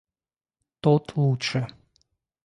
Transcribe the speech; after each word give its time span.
Тот 0.81 1.05
лучше. 1.19 1.61